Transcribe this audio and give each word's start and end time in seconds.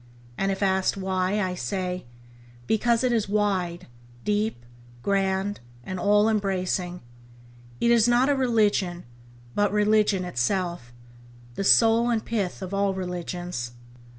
And 0.35 0.51
if 0.51 0.63
asked 0.63 0.97
why, 0.97 1.39
I 1.39 1.53
say, 1.53 2.07
Because 2.65 3.03
it 3.03 3.11
is 3.13 3.29
wide, 3.29 3.85
deep, 4.23 4.65
grand, 5.03 5.59
and 5.83 5.99
all 5.99 6.27
embracing; 6.27 7.01
"it 7.79 7.91
is 7.91 8.07
not 8.07 8.27
a 8.27 8.33
religion 8.35 9.03
but 9.53 9.71
religion 9.71 10.25
itself 10.25 10.91
"—the 11.53 11.63
soul 11.63 12.09
and 12.09 12.25
pith 12.25 12.63
of 12.63 12.73
all 12.73 12.95
religions. 12.95 13.73